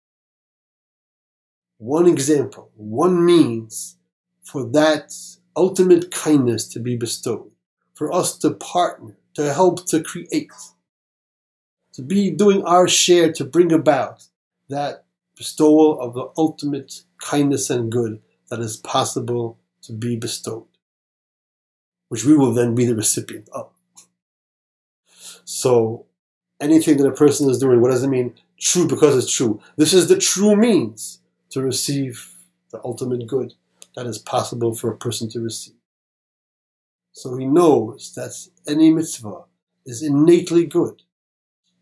one 1.79 2.07
example, 2.07 2.71
one 2.77 3.25
means 3.25 3.97
for 4.45 4.65
that 4.65 5.13
ultimate 5.57 6.13
kindness 6.13 6.69
to 6.69 6.79
be 6.79 6.97
bestowed, 6.97 7.51
for 7.95 8.13
us 8.13 8.37
to 8.39 8.51
partner, 8.51 9.17
to 9.35 9.53
help 9.53 9.87
to 9.87 10.03
create, 10.03 10.53
to 11.93 12.03
be 12.03 12.31
doing 12.31 12.63
our 12.65 12.87
share 12.87 13.33
to 13.33 13.45
bring 13.45 13.73
about 13.73 14.29
that 14.69 15.05
bestowal 15.37 15.99
of 16.01 16.15
the 16.15 16.29
ultimate 16.37 17.03
kindness 17.21 17.71
and 17.71 17.91
good 17.91 18.21
that 18.51 18.61
is 18.61 18.77
possible 18.77 19.59
to 19.83 19.93
be 19.93 20.17
bestowed, 20.17 20.67
which 22.09 22.25
we 22.25 22.37
will 22.37 22.53
then 22.53 22.75
be 22.75 22.85
the 22.85 22.95
recipient 22.95 23.49
of. 23.53 23.71
So, 25.45 26.07
anything 26.61 26.97
that 26.99 27.09
a 27.09 27.13
person 27.13 27.51
is 27.51 27.59
doing, 27.59 27.81
what 27.81 27.91
does 27.91 28.03
it 28.03 28.09
mean? 28.09 28.35
True 28.59 28.87
because 28.87 29.17
it's 29.17 29.33
true. 29.33 29.61
This 29.77 29.93
is 29.93 30.09
the 30.09 30.17
true 30.17 30.57
means 30.57 31.21
to 31.51 31.61
receive 31.61 32.35
the 32.71 32.81
ultimate 32.85 33.27
good 33.27 33.55
that 33.95 34.07
is 34.07 34.19
possible 34.19 34.75
for 34.75 34.91
a 34.91 34.97
person 34.97 35.29
to 35.31 35.41
receive. 35.41 35.75
So 37.13 37.37
he 37.37 37.47
knows 37.47 38.13
that 38.15 38.33
any 38.67 38.93
mitzvah 38.93 39.45
is 39.87 40.03
innately 40.03 40.67
good, 40.67 41.03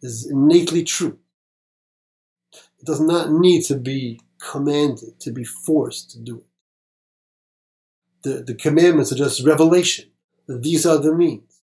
is 0.02 0.30
innately 0.30 0.84
true. 0.84 1.18
It 2.78 2.84
does 2.84 3.00
not 3.00 3.32
need 3.32 3.62
to 3.64 3.76
be 3.76 4.20
commanded, 4.38 5.20
to 5.20 5.30
be 5.30 5.44
forced 5.44 6.10
to 6.10 6.18
do 6.18 6.38
it. 6.38 6.46
The, 8.22 8.42
the 8.42 8.54
commandments 8.54 9.12
are 9.12 9.16
just 9.16 9.46
revelation. 9.46 10.10
That 10.46 10.62
these 10.62 10.84
are 10.84 10.98
the 10.98 11.14
means. 11.14 11.60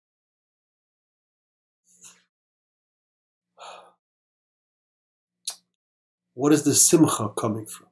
What 6.35 6.53
is 6.53 6.63
the 6.63 6.75
simcha 6.75 7.29
coming 7.35 7.65
from? 7.65 7.86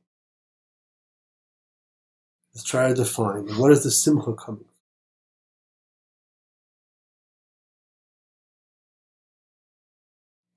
Let's 2.56 2.64
try 2.64 2.88
to 2.88 2.94
define. 2.94 3.48
What 3.58 3.74
is 3.74 3.84
the 3.84 3.92
simcha 3.92 4.34
coming? 4.34 4.64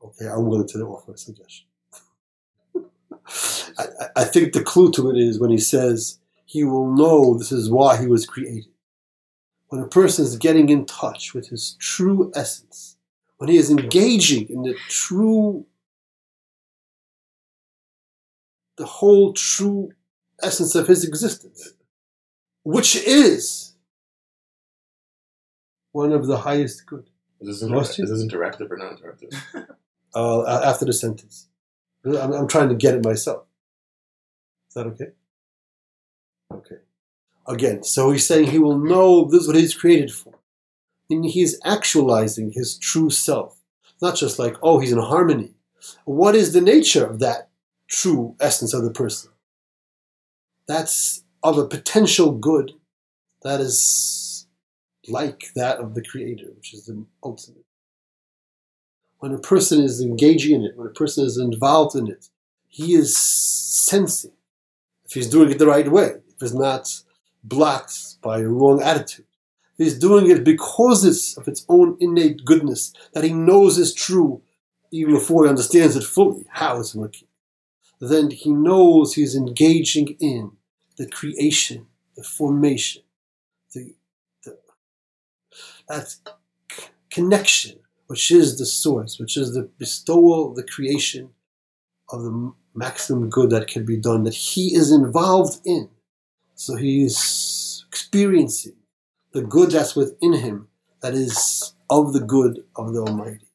Okay, 0.00 0.26
I'm 0.26 0.46
willing 0.46 0.68
to 0.68 0.78
offer 0.84 1.12
a 1.12 1.18
suggestion. 1.18 1.66
I, 3.78 3.86
I 4.14 4.24
think 4.24 4.52
the 4.52 4.62
clue 4.62 4.92
to 4.92 5.10
it 5.10 5.18
is 5.18 5.40
when 5.40 5.50
he 5.50 5.58
says 5.58 6.20
he 6.44 6.62
will 6.62 6.94
know 6.94 7.36
this 7.36 7.50
is 7.50 7.68
why 7.68 8.00
he 8.00 8.06
was 8.06 8.26
created. 8.26 8.70
When 9.66 9.82
a 9.82 9.88
person 9.88 10.24
is 10.24 10.36
getting 10.36 10.68
in 10.68 10.86
touch 10.86 11.34
with 11.34 11.48
his 11.48 11.76
true 11.80 12.30
essence, 12.34 12.96
when 13.38 13.50
he 13.50 13.56
is 13.56 13.70
engaging 13.70 14.48
in 14.48 14.62
the 14.62 14.74
true, 14.88 15.66
the 18.76 18.86
whole 18.86 19.32
true 19.32 19.90
essence 20.40 20.76
of 20.76 20.86
his 20.86 21.04
existence, 21.04 21.74
which 22.68 22.96
is 22.96 23.72
one 25.92 26.12
of 26.12 26.26
the 26.26 26.36
highest 26.36 26.84
good. 26.84 27.08
Is 27.40 27.60
this, 27.60 27.98
is 27.98 28.10
this 28.10 28.22
interactive 28.22 28.70
or 28.70 28.76
not 28.76 28.94
interactive? 28.94 29.32
Uh, 30.14 30.46
after 30.64 30.84
the 30.84 30.92
sentence. 30.92 31.48
I'm, 32.04 32.32
I'm 32.32 32.46
trying 32.46 32.68
to 32.68 32.74
get 32.74 32.94
it 32.94 33.02
myself. 33.02 33.44
Is 34.68 34.74
that 34.74 34.86
okay? 34.88 35.12
Okay. 36.52 36.76
Again, 37.46 37.84
so 37.84 38.10
he's 38.10 38.26
saying 38.26 38.48
he 38.48 38.58
will 38.58 38.78
know 38.78 39.24
this 39.24 39.42
is 39.42 39.46
what 39.46 39.56
he's 39.56 39.74
created 39.74 40.12
for. 40.12 40.34
And 41.08 41.24
he's 41.24 41.58
actualizing 41.64 42.52
his 42.52 42.76
true 42.76 43.08
self. 43.08 43.62
Not 44.02 44.16
just 44.16 44.38
like, 44.38 44.56
oh, 44.62 44.78
he's 44.78 44.92
in 44.92 44.98
harmony. 44.98 45.54
What 46.04 46.34
is 46.34 46.52
the 46.52 46.60
nature 46.60 47.06
of 47.06 47.18
that 47.20 47.48
true 47.86 48.36
essence 48.40 48.74
of 48.74 48.84
the 48.84 48.90
person? 48.90 49.30
That's 50.66 51.24
of 51.42 51.58
a 51.58 51.66
potential 51.66 52.32
good 52.32 52.72
that 53.42 53.60
is 53.60 54.46
like 55.08 55.50
that 55.54 55.78
of 55.78 55.94
the 55.94 56.02
Creator, 56.02 56.48
which 56.56 56.74
is 56.74 56.86
the 56.86 57.04
ultimate. 57.22 57.64
When 59.18 59.32
a 59.32 59.38
person 59.38 59.82
is 59.82 60.00
engaging 60.00 60.56
in 60.56 60.64
it, 60.64 60.76
when 60.76 60.86
a 60.86 60.90
person 60.90 61.24
is 61.24 61.38
involved 61.38 61.96
in 61.96 62.08
it, 62.08 62.28
he 62.68 62.94
is 62.94 63.16
sensing 63.16 64.32
if 65.04 65.14
he's 65.14 65.28
doing 65.28 65.50
it 65.50 65.58
the 65.58 65.66
right 65.66 65.90
way, 65.90 66.16
if 66.28 66.42
it's 66.42 66.52
not 66.52 67.02
blocked 67.42 68.20
by 68.20 68.40
a 68.40 68.46
wrong 68.46 68.82
attitude. 68.82 69.24
He's 69.78 69.98
doing 69.98 70.30
it 70.30 70.44
because 70.44 71.04
it's 71.04 71.36
of 71.38 71.48
its 71.48 71.64
own 71.68 71.96
innate 72.00 72.44
goodness 72.44 72.92
that 73.14 73.24
he 73.24 73.32
knows 73.32 73.78
is 73.78 73.94
true, 73.94 74.42
even 74.90 75.14
before 75.14 75.44
he 75.44 75.48
understands 75.48 75.96
it 75.96 76.04
fully, 76.04 76.44
how 76.50 76.78
it's 76.78 76.94
working. 76.94 77.28
Then 78.00 78.30
he 78.30 78.50
knows 78.50 79.14
he's 79.14 79.34
engaging 79.34 80.16
in 80.20 80.52
the 80.98 81.08
creation, 81.08 81.86
the 82.16 82.24
formation, 82.24 83.02
the, 83.74 83.94
the 84.44 84.58
that 85.88 86.08
c- 86.08 86.84
connection, 87.10 87.78
which 88.08 88.30
is 88.30 88.58
the 88.58 88.66
source, 88.66 89.18
which 89.18 89.36
is 89.36 89.54
the 89.54 89.70
bestowal, 89.78 90.54
the 90.54 90.64
creation 90.64 91.30
of 92.10 92.22
the 92.22 92.52
maximum 92.74 93.28
good 93.28 93.50
that 93.50 93.68
can 93.68 93.84
be 93.84 93.96
done 93.96 94.24
that 94.24 94.34
he 94.34 94.74
is 94.74 94.90
involved 94.90 95.60
in. 95.64 95.88
So 96.54 96.76
he's 96.76 97.84
experiencing 97.88 98.76
the 99.32 99.42
good 99.42 99.70
that's 99.70 99.94
within 99.94 100.32
him 100.34 100.68
that 101.02 101.14
is 101.14 101.74
of 101.90 102.12
the 102.12 102.20
good 102.20 102.64
of 102.76 102.92
the 102.92 103.00
Almighty. 103.00 103.46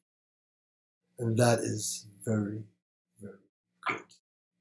And 1.18 1.36
that 1.36 1.60
is 1.60 2.06
very, 2.24 2.62
very 3.20 3.38
good 3.86 4.02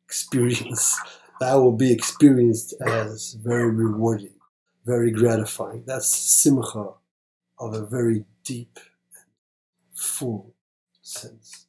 experience. 0.06 1.00
That 1.44 1.56
will 1.56 1.74
be 1.74 1.92
experienced 1.92 2.74
as 2.80 3.34
very 3.34 3.70
rewarding, 3.70 4.36
very 4.86 5.12
gratifying. 5.12 5.84
That's 5.86 6.08
simcha 6.08 6.92
of 7.60 7.74
a 7.74 7.86
very 7.86 8.24
deep 8.46 8.80
full 9.94 10.54
sense 11.02 11.68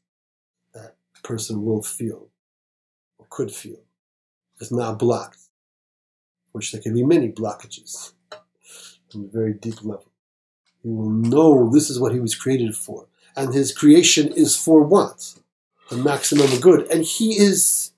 that 0.74 0.94
person 1.24 1.64
will 1.64 1.82
feel 1.82 2.28
or 3.18 3.26
could 3.28 3.50
feel. 3.50 3.80
It's 4.60 4.70
not 4.70 4.96
blocked, 4.96 5.40
which 6.52 6.70
there 6.70 6.80
can 6.80 6.94
be 6.94 7.02
many 7.02 7.32
blockages 7.32 8.12
on 9.12 9.24
a 9.24 9.26
very 9.26 9.54
deep 9.54 9.82
level. 9.82 10.12
He 10.84 10.88
will 10.88 11.10
know 11.10 11.68
this 11.68 11.90
is 11.90 11.98
what 11.98 12.12
he 12.12 12.20
was 12.20 12.36
created 12.36 12.76
for. 12.76 13.08
And 13.36 13.52
his 13.52 13.76
creation 13.76 14.28
is 14.34 14.54
for 14.54 14.84
what? 14.84 15.34
The 15.90 15.96
maximum 15.96 16.60
good. 16.60 16.88
And 16.92 17.04
he 17.04 17.32
is 17.32 17.90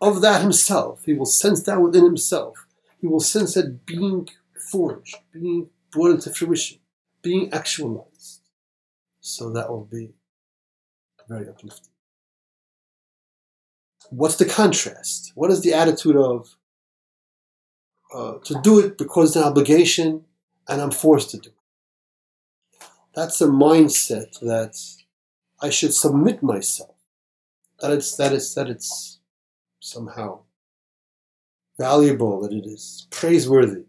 of 0.00 0.20
that 0.22 0.42
himself. 0.42 1.04
He 1.04 1.14
will 1.14 1.26
sense 1.26 1.62
that 1.64 1.80
within 1.80 2.04
himself. 2.04 2.66
He 3.00 3.06
will 3.06 3.20
sense 3.20 3.54
that 3.54 3.86
being 3.86 4.28
forged, 4.70 5.16
being 5.32 5.70
brought 5.90 6.12
into 6.12 6.30
fruition, 6.30 6.78
being 7.22 7.52
actualized. 7.52 8.42
So 9.20 9.50
that 9.50 9.68
will 9.68 9.84
be 9.84 10.14
very 11.28 11.48
uplifting. 11.48 11.92
What's 14.10 14.36
the 14.36 14.46
contrast? 14.46 15.32
What 15.34 15.50
is 15.50 15.62
the 15.62 15.74
attitude 15.74 16.16
of 16.16 16.56
uh, 18.14 18.38
to 18.44 18.58
do 18.62 18.78
it 18.78 18.96
because 18.96 19.30
it's 19.30 19.36
an 19.36 19.42
obligation 19.42 20.24
and 20.66 20.80
I'm 20.80 20.90
forced 20.90 21.30
to 21.30 21.38
do 21.38 21.50
it? 21.50 21.54
That's 23.14 23.40
a 23.40 23.48
mindset 23.48 24.38
that 24.40 24.78
I 25.60 25.70
should 25.70 25.92
submit 25.92 26.42
myself. 26.42 26.94
That 27.80 27.90
it's 27.90 28.16
that 28.16 28.32
it's 28.32 28.54
that 28.54 28.68
it's 28.68 29.17
somehow 29.88 30.40
valuable, 31.78 32.40
that 32.42 32.52
it 32.52 32.66
is 32.66 33.06
praiseworthy 33.10 33.84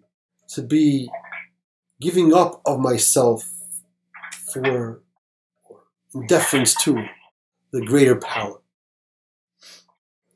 to 0.48 0.62
be 0.62 1.10
giving 2.00 2.34
up 2.34 2.62
of 2.66 2.80
myself 2.80 3.50
for 4.54 5.02
in 6.16 6.26
deference 6.28 6.74
to 6.84 7.06
the 7.72 7.86
greater 7.86 8.16
power. 8.16 8.60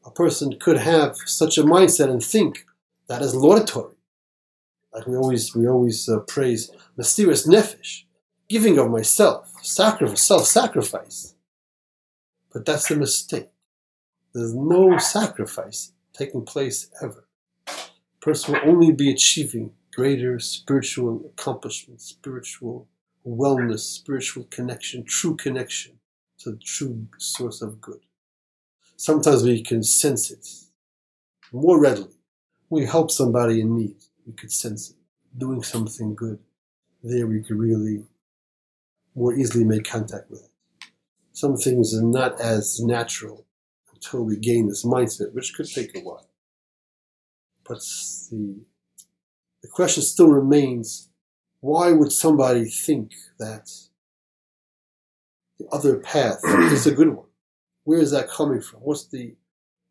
A 0.05 0.11
person 0.11 0.59
could 0.59 0.77
have 0.77 1.15
such 1.25 1.57
a 1.57 1.63
mindset 1.63 2.09
and 2.09 2.23
think 2.23 2.65
that 3.07 3.21
is 3.21 3.33
laudatory. 3.33 3.95
Like 4.93 5.07
we 5.07 5.15
always, 5.15 5.55
we 5.55 5.67
always 5.67 6.07
uh, 6.07 6.19
praise 6.19 6.69
mesirus 6.97 7.47
nefesh, 7.47 8.03
giving 8.47 8.77
of 8.77 8.91
myself, 8.91 9.51
sacrifice, 9.63 10.21
self-sacrifice. 10.21 11.33
But 12.51 12.65
that's 12.65 12.91
a 12.91 12.95
mistake. 12.95 13.52
There's 14.33 14.55
no 14.55 14.97
sacrifice 14.97 15.91
taking 16.11 16.43
place 16.43 16.89
ever. 17.03 17.27
A 17.67 17.71
person 18.19 18.53
will 18.53 18.67
only 18.67 18.91
be 18.91 19.11
achieving 19.11 19.73
greater 19.93 20.39
spiritual 20.39 21.23
accomplishment, 21.25 22.01
spiritual 22.01 22.87
wellness, 23.23 23.81
spiritual 23.81 24.45
connection, 24.45 25.03
true 25.05 25.35
connection 25.35 25.99
to 26.39 26.51
the 26.51 26.57
true 26.57 27.07
source 27.19 27.61
of 27.61 27.79
good. 27.79 27.99
Sometimes 28.95 29.43
we 29.43 29.61
can 29.61 29.83
sense 29.83 30.31
it 30.31 30.47
more 31.51 31.79
readily. 31.79 32.17
We 32.71 32.87
help 32.87 33.11
somebody 33.11 33.61
in 33.61 33.75
need, 33.75 33.97
we 34.25 34.33
could 34.33 34.51
sense 34.51 34.89
it. 34.89 34.95
Doing 35.37 35.61
something 35.61 36.15
good, 36.15 36.39
there 37.03 37.27
we 37.27 37.43
could 37.43 37.57
really 37.57 38.03
more 39.13 39.33
easily 39.33 39.63
make 39.63 39.83
contact 39.83 40.31
with 40.31 40.43
it. 40.43 40.87
Some 41.33 41.55
things 41.55 41.95
are 41.95 42.03
not 42.03 42.41
as 42.41 42.79
natural 42.79 43.45
until 44.03 44.23
we 44.23 44.37
gain 44.37 44.67
this 44.67 44.85
mindset, 44.85 45.33
which 45.33 45.53
could 45.53 45.67
take 45.67 45.95
a 45.95 46.01
while. 46.01 46.27
But 47.63 47.79
the, 48.31 48.61
the 49.61 49.67
question 49.69 50.03
still 50.03 50.27
remains 50.27 51.09
why 51.61 51.93
would 51.93 52.11
somebody 52.11 52.65
think 52.65 53.13
that 53.39 53.69
the 55.57 55.65
other 55.71 55.97
path 55.97 56.39
is 56.43 56.85
a 56.85 56.91
good 56.91 57.09
one? 57.09 57.27
Where 57.85 57.99
is 57.99 58.11
that 58.11 58.29
coming 58.29 58.61
from? 58.61 58.81
What's 58.81 59.05
the 59.05 59.35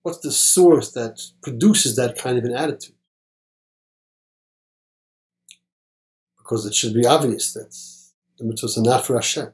what's 0.03 0.18
the 0.18 0.33
source 0.33 0.90
that 0.92 1.20
produces 1.42 1.96
that 1.96 2.18
kind 2.18 2.37
of 2.37 2.44
an 2.44 2.55
attitude? 2.55 2.96
Because 6.37 6.66
it 6.66 6.75
should 6.75 6.92
be 6.92 7.07
obvious 7.07 7.53
that 7.55 7.75
the 8.38 8.44
mitzvahs 8.44 8.77
are 8.77 8.83
not 8.83 9.07
for 9.07 9.14
Hashem. 9.14 9.53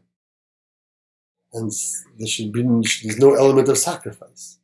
And 1.53 1.73
there 2.19 2.27
should 2.27 2.53
be 2.53 2.63
there's 2.63 3.19
no 3.19 3.35
element 3.35 3.69
of 3.69 3.79
sacrifice. 3.79 4.59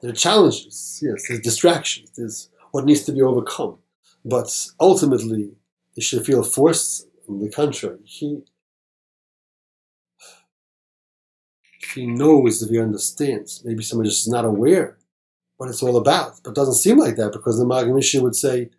There 0.00 0.10
are 0.10 0.14
challenges, 0.14 1.00
yes, 1.02 1.28
there's 1.28 1.40
distractions, 1.40 2.10
there's 2.16 2.48
what 2.70 2.84
needs 2.84 3.04
to 3.04 3.12
be 3.12 3.22
overcome. 3.22 3.78
But 4.24 4.50
ultimately, 4.78 5.52
they 5.96 6.02
should 6.02 6.24
feel 6.24 6.42
forced. 6.42 7.06
On 7.28 7.38
the 7.40 7.48
contrary, 7.48 7.98
he 8.04 8.42
he 11.94 12.06
knows, 12.06 12.62
if 12.62 12.70
he 12.70 12.78
understands, 12.78 13.62
maybe 13.64 13.82
somebody 13.82 14.08
just 14.08 14.26
is 14.26 14.32
not 14.32 14.44
aware 14.44 14.96
what 15.56 15.68
it's 15.68 15.82
all 15.82 15.96
about. 15.96 16.40
But 16.42 16.50
it 16.50 16.56
doesn't 16.56 16.74
seem 16.74 16.98
like 16.98 17.16
that 17.16 17.32
because 17.32 17.58
the 17.58 17.64
Magamisha 17.64 18.22
would 18.22 18.36
say, 18.36 18.70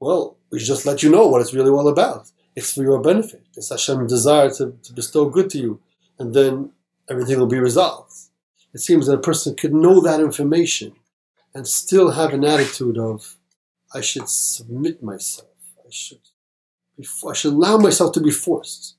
well, 0.00 0.38
we 0.50 0.58
just 0.58 0.86
let 0.86 1.02
you 1.02 1.10
know 1.10 1.26
what 1.26 1.40
it's 1.40 1.54
really 1.54 1.70
all 1.70 1.88
about. 1.88 2.30
It's 2.54 2.72
for 2.74 2.82
your 2.82 3.00
benefit. 3.00 3.44
It's 3.56 3.70
Hashem's 3.70 4.10
desire 4.10 4.50
to, 4.50 4.76
to 4.82 4.92
bestow 4.92 5.28
good 5.28 5.50
to 5.50 5.58
you. 5.58 5.80
And 6.18 6.34
then 6.34 6.72
everything 7.08 7.38
will 7.38 7.46
be 7.46 7.58
resolved. 7.58 8.12
It 8.74 8.80
seems 8.80 9.06
that 9.06 9.14
a 9.14 9.20
person 9.20 9.56
could 9.56 9.72
know 9.72 10.00
that 10.00 10.20
information 10.20 10.92
and 11.54 11.66
still 11.66 12.10
have 12.10 12.32
an 12.32 12.44
attitude 12.44 12.98
of, 12.98 13.36
I 13.94 14.00
should 14.00 14.28
submit 14.28 15.02
myself. 15.02 15.48
I 15.78 15.90
should, 15.90 16.20
be, 16.96 17.06
I 17.28 17.32
should 17.32 17.54
allow 17.54 17.78
myself 17.78 18.12
to 18.12 18.20
be 18.20 18.30
forced. 18.30 18.96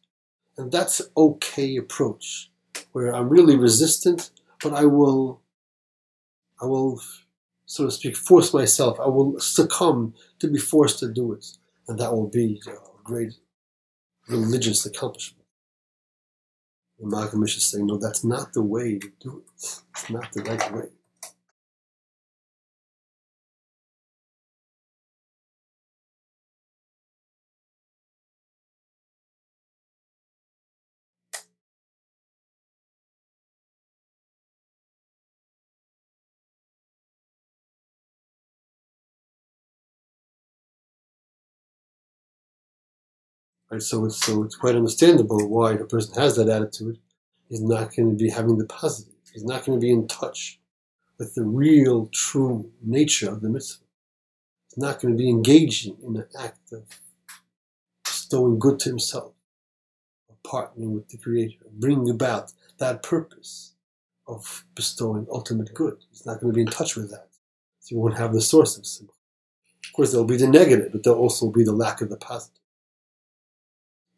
And 0.57 0.71
that's 0.71 0.99
an 0.99 1.07
okay 1.15 1.77
approach, 1.77 2.51
where 2.91 3.15
I'm 3.15 3.29
really 3.29 3.55
resistant, 3.55 4.31
but 4.61 4.73
I 4.73 4.85
will, 4.85 5.41
I 6.61 6.65
will, 6.65 7.01
so 7.65 7.85
to 7.85 7.91
speak, 7.91 8.17
force 8.17 8.53
myself. 8.53 8.99
I 8.99 9.07
will 9.07 9.39
succumb 9.39 10.15
to 10.39 10.47
be 10.47 10.59
forced 10.59 10.99
to 10.99 11.13
do 11.13 11.31
it. 11.33 11.45
And 11.87 11.99
that 11.99 12.11
will 12.11 12.27
be 12.27 12.61
a 12.67 13.03
great 13.03 13.33
religious 14.27 14.85
accomplishment. 14.85 15.38
The 16.99 17.05
Magamish 17.07 17.57
is 17.57 17.65
saying, 17.65 17.87
no, 17.87 17.97
that's 17.97 18.23
not 18.23 18.53
the 18.53 18.61
way 18.61 18.99
to 18.99 19.11
do 19.19 19.43
it. 19.45 19.81
It's 19.91 20.09
not 20.09 20.31
the 20.33 20.43
right 20.43 20.73
way. 20.73 20.89
Right, 43.71 43.81
so 43.83 44.05
it's 44.05 44.25
so 44.25 44.43
it's 44.43 44.55
quite 44.55 44.75
understandable 44.75 45.47
why 45.47 45.73
if 45.73 45.81
a 45.81 45.85
person 45.85 46.15
has 46.15 46.35
that 46.37 46.49
attitude. 46.49 46.97
He's 47.49 47.61
not 47.61 47.95
going 47.95 48.09
to 48.09 48.15
be 48.15 48.29
having 48.29 48.57
the 48.57 48.65
positive. 48.65 49.13
He's 49.31 49.43
not 49.43 49.63
going 49.63 49.79
to 49.79 49.81
be 49.81 49.91
in 49.91 50.07
touch 50.07 50.59
with 51.19 51.35
the 51.35 51.43
real, 51.43 52.07
true 52.07 52.71
nature 52.81 53.29
of 53.29 53.41
the 53.41 53.49
mitzvah. 53.49 53.83
He's 54.69 54.77
not 54.77 54.99
going 54.99 55.13
to 55.13 55.17
be 55.17 55.29
engaging 55.29 55.97
in 56.03 56.15
an 56.15 56.25
act 56.39 56.71
of 56.71 56.83
bestowing 58.03 58.57
good 58.57 58.79
to 58.79 58.89
himself, 58.89 59.33
of 60.29 60.41
partnering 60.43 60.93
with 60.93 61.09
the 61.09 61.17
Creator, 61.17 61.57
bringing 61.73 62.09
about 62.09 62.53
that 62.79 63.03
purpose 63.03 63.73
of 64.27 64.63
bestowing 64.73 65.27
ultimate 65.31 65.73
good. 65.75 65.97
He's 66.11 66.25
not 66.25 66.39
going 66.39 66.53
to 66.53 66.55
be 66.55 66.61
in 66.61 66.67
touch 66.67 66.95
with 66.95 67.11
that. 67.11 67.27
So 67.81 67.89
he 67.89 67.95
won't 67.95 68.17
have 68.17 68.33
the 68.33 68.41
source 68.41 68.77
of 68.77 68.85
sin. 68.85 69.09
Of 69.85 69.93
course, 69.93 70.11
there'll 70.11 70.25
be 70.25 70.37
the 70.37 70.47
negative, 70.47 70.91
but 70.91 71.03
there'll 71.03 71.19
also 71.19 71.51
be 71.51 71.63
the 71.63 71.73
lack 71.73 72.01
of 72.01 72.09
the 72.09 72.17
positive 72.17 72.58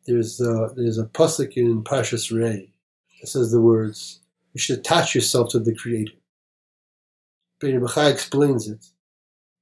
there's 0.05 0.41
a, 0.41 0.71
there's 0.75 0.97
a 0.97 1.05
pasuk 1.05 1.53
in 1.57 1.83
Parshas 1.83 2.31
Re'eh 2.31 2.69
that 3.19 3.27
says 3.27 3.51
the 3.51 3.61
words, 3.61 4.19
"You 4.53 4.59
should 4.59 4.79
attach 4.79 5.15
yourself 5.15 5.49
to 5.51 5.59
the 5.59 5.75
Creator." 5.75 6.13
Bein 7.59 7.79
Bachai 7.79 8.11
explains 8.11 8.67
it. 8.67 8.87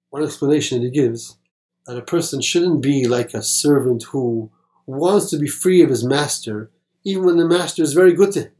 One 0.10 0.23
explanation 0.23 0.80
that 0.80 0.86
he 0.86 0.91
gives 0.91 1.38
that 1.86 1.97
a 1.97 2.02
person 2.02 2.41
shouldn't 2.41 2.82
be 2.82 3.08
like 3.08 3.34
a 3.34 3.43
servant 3.43 4.04
who 4.04 4.52
wants 4.86 5.30
to 5.30 5.38
be 5.38 5.47
free 5.47 5.82
of 5.82 5.89
his 5.89 6.04
master, 6.04 6.71
even 7.04 7.25
when 7.25 7.38
the 7.38 7.47
master 7.47 7.84
is 7.84 7.93
very 7.93 8.13
good 8.13 8.32
to 8.34 8.41
him. 8.43 8.52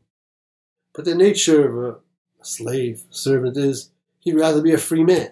But 0.94 1.06
the 1.06 1.15
nature 1.15 1.68
of 1.68 1.96
a 1.96 2.46
slave, 2.46 3.04
servant 3.10 3.58
is 3.58 3.92
He'd 4.20 4.36
rather 4.36 4.62
be 4.62 4.74
a 4.74 4.78
free 4.78 5.04
man. 5.04 5.32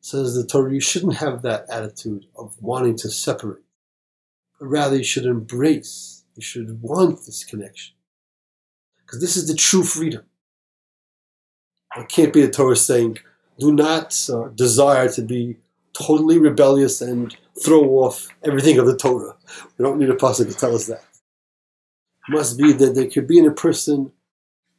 Says 0.00 0.34
the 0.34 0.46
Torah, 0.46 0.72
you 0.72 0.80
shouldn't 0.80 1.16
have 1.16 1.42
that 1.42 1.68
attitude 1.68 2.26
of 2.36 2.56
wanting 2.62 2.96
to 2.98 3.10
separate, 3.10 3.64
but 4.58 4.66
rather 4.66 4.96
you 4.96 5.04
should 5.04 5.26
embrace, 5.26 6.24
you 6.34 6.42
should 6.42 6.82
want 6.82 7.26
this 7.26 7.44
connection. 7.44 7.94
Because 9.04 9.20
this 9.20 9.36
is 9.36 9.46
the 9.46 9.54
true 9.54 9.84
freedom. 9.84 10.24
It 11.96 12.08
can't 12.08 12.32
be 12.32 12.42
the 12.42 12.50
Torah 12.50 12.76
saying, 12.76 13.18
do 13.58 13.72
not 13.72 14.28
uh, 14.30 14.48
desire 14.48 15.08
to 15.10 15.22
be 15.22 15.56
totally 15.94 16.38
rebellious 16.38 17.00
and 17.00 17.34
throw 17.64 17.84
off 17.98 18.28
everything 18.44 18.78
of 18.78 18.86
the 18.86 18.96
Torah. 18.96 19.34
We 19.78 19.84
don't 19.84 19.98
need 19.98 20.10
a 20.10 20.14
pasuk 20.14 20.48
to 20.48 20.58
tell 20.58 20.74
us 20.74 20.86
that. 20.86 21.04
It 22.28 22.32
must 22.32 22.58
be 22.58 22.72
that 22.72 22.94
there 22.94 23.08
could 23.08 23.26
be 23.26 23.38
in 23.38 23.46
a 23.46 23.52
person 23.52 24.12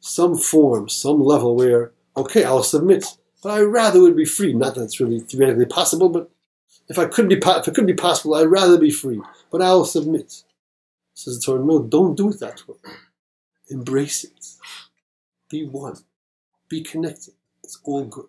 some 0.00 0.36
form, 0.36 0.88
some 0.88 1.20
level 1.20 1.56
where, 1.56 1.92
okay, 2.16 2.44
I'll 2.44 2.62
submit, 2.62 3.04
but 3.42 3.50
I 3.50 3.62
rather 3.62 4.00
would 4.00 4.16
be 4.16 4.24
free. 4.24 4.52
Not 4.52 4.74
that 4.74 4.84
it's 4.84 5.00
really 5.00 5.20
theoretically 5.20 5.66
possible, 5.66 6.08
but 6.08 6.30
if 6.88 6.98
I 6.98 7.06
could 7.06 7.28
be, 7.28 7.36
if 7.36 7.68
it 7.68 7.74
could 7.74 7.86
be 7.86 7.94
possible, 7.94 8.34
I'd 8.34 8.44
rather 8.46 8.78
be 8.78 8.90
free, 8.90 9.20
but 9.50 9.62
I'll 9.62 9.84
submit. 9.84 10.42
Says 11.14 11.40
the 11.40 11.44
Torah, 11.44 11.64
no, 11.64 11.82
don't 11.82 12.16
do 12.16 12.30
it 12.30 12.40
that 12.40 12.66
way. 12.68 12.76
Embrace 13.68 14.24
it. 14.24 14.46
Be 15.50 15.66
one. 15.66 15.98
Be 16.68 16.82
connected. 16.82 17.34
It's 17.64 17.78
all 17.84 18.04
good. 18.04 18.28